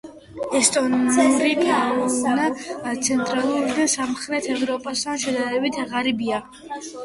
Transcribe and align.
ესტონური 0.59 1.51
ფაუნა 1.59 2.47
ცენტრალურ 2.69 3.69
და 3.77 3.87
სამხრეთ 3.95 4.51
ევროპასთან 4.57 5.25
შედარებით 5.29 5.81
ღარიბია. 5.95 6.45